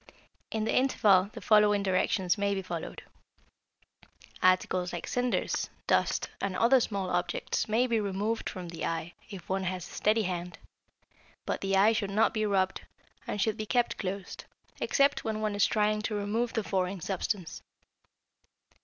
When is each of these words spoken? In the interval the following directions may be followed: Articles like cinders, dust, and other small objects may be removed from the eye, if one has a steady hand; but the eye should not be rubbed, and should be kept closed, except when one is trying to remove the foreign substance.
In 0.49 0.63
the 0.63 0.75
interval 0.75 1.29
the 1.33 1.41
following 1.41 1.83
directions 1.83 2.35
may 2.35 2.55
be 2.55 2.63
followed: 2.63 3.03
Articles 4.41 4.91
like 4.93 5.05
cinders, 5.05 5.69
dust, 5.85 6.27
and 6.41 6.57
other 6.57 6.79
small 6.79 7.11
objects 7.11 7.67
may 7.69 7.85
be 7.85 7.99
removed 7.99 8.49
from 8.49 8.69
the 8.69 8.83
eye, 8.83 9.13
if 9.29 9.47
one 9.47 9.65
has 9.65 9.87
a 9.87 9.91
steady 9.93 10.23
hand; 10.23 10.57
but 11.45 11.61
the 11.61 11.75
eye 11.77 11.93
should 11.93 12.09
not 12.09 12.33
be 12.33 12.47
rubbed, 12.47 12.81
and 13.27 13.39
should 13.39 13.57
be 13.57 13.67
kept 13.67 13.99
closed, 13.99 14.45
except 14.79 15.23
when 15.23 15.39
one 15.39 15.53
is 15.53 15.67
trying 15.67 16.01
to 16.01 16.15
remove 16.15 16.53
the 16.53 16.63
foreign 16.63 16.99
substance. 16.99 17.61